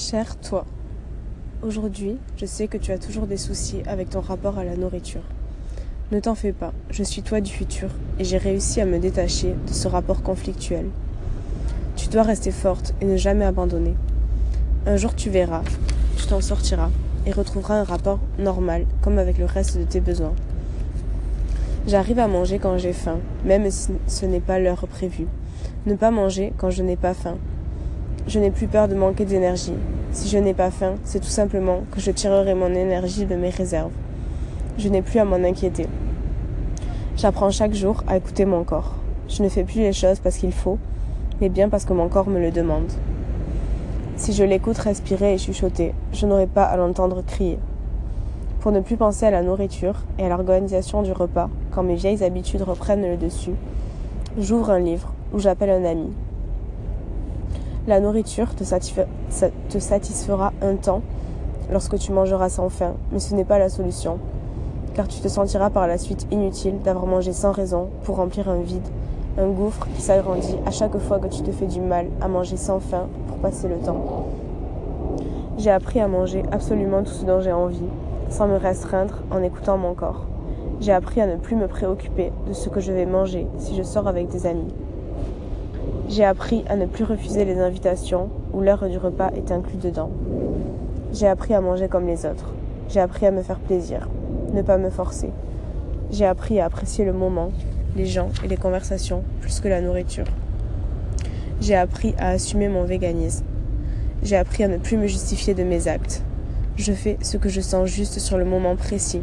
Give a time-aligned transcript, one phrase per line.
[0.00, 0.64] Cher toi,
[1.60, 5.24] aujourd'hui, je sais que tu as toujours des soucis avec ton rapport à la nourriture.
[6.12, 7.88] Ne t'en fais pas, je suis toi du futur
[8.20, 10.86] et j'ai réussi à me détacher de ce rapport conflictuel.
[11.96, 13.96] Tu dois rester forte et ne jamais abandonner.
[14.86, 15.64] Un jour tu verras,
[16.16, 16.90] tu t'en sortiras
[17.26, 20.34] et retrouveras un rapport normal comme avec le reste de tes besoins.
[21.88, 25.26] J'arrive à manger quand j'ai faim, même si ce n'est pas l'heure prévue.
[25.86, 27.36] Ne pas manger quand je n'ai pas faim.
[28.26, 29.74] Je n'ai plus peur de manquer d'énergie.
[30.12, 33.50] Si je n'ai pas faim, c'est tout simplement que je tirerai mon énergie de mes
[33.50, 33.92] réserves.
[34.78, 35.86] Je n'ai plus à m'en inquiéter.
[37.16, 38.94] J'apprends chaque jour à écouter mon corps.
[39.28, 40.78] Je ne fais plus les choses parce qu'il faut,
[41.40, 42.90] mais bien parce que mon corps me le demande.
[44.16, 47.58] Si je l'écoute respirer et chuchoter, je n'aurai pas à l'entendre crier.
[48.60, 52.24] Pour ne plus penser à la nourriture et à l'organisation du repas, quand mes vieilles
[52.24, 53.54] habitudes reprennent le dessus,
[54.38, 56.08] j'ouvre un livre ou j'appelle un ami.
[57.88, 61.00] La nourriture te, satisfera un temps
[61.72, 64.18] lorsque tu mangeras sans faim, mais ce n'est pas la solution,
[64.92, 68.60] car tu te sentiras par la suite inutile d'avoir mangé sans raison pour remplir un
[68.60, 68.86] vide,
[69.38, 72.58] un gouffre qui s'agrandit à chaque fois que tu te fais du mal à manger
[72.58, 74.26] sans faim pour passer le temps.
[75.56, 77.88] J'ai appris à manger absolument tout ce dont j'ai envie,
[78.28, 80.26] sans me restreindre en écoutant mon corps.
[80.80, 83.82] J'ai appris à ne plus me préoccuper de ce que je vais manger si je
[83.82, 84.74] sors avec des amis.
[86.08, 90.10] J'ai appris à ne plus refuser les invitations où l'heure du repas est inclus dedans.
[91.12, 92.54] J'ai appris à manger comme les autres.
[92.88, 94.08] J'ai appris à me faire plaisir,
[94.54, 95.28] ne pas me forcer.
[96.10, 97.50] J'ai appris à apprécier le moment,
[97.94, 100.24] les gens et les conversations plus que la nourriture.
[101.60, 103.44] J'ai appris à assumer mon véganisme.
[104.22, 106.22] J'ai appris à ne plus me justifier de mes actes.
[106.76, 109.22] Je fais ce que je sens juste sur le moment précis.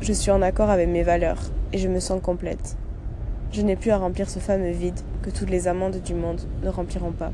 [0.00, 2.76] Je suis en accord avec mes valeurs et je me sens complète.
[3.54, 6.68] Je n'ai plus à remplir ce fameux vide que toutes les amandes du monde ne
[6.68, 7.30] rempliront pas.